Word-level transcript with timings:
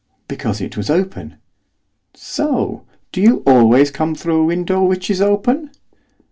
'Because 0.27 0.61
it 0.61 0.75
was 0.75 0.89
open.' 0.89 1.35
'So! 2.15 2.85
Do 3.11 3.21
you 3.21 3.43
always 3.45 3.91
come 3.91 4.15
through 4.15 4.41
a 4.41 4.45
window 4.45 4.81
which 4.83 5.11
is 5.11 5.21
open? 5.21 5.69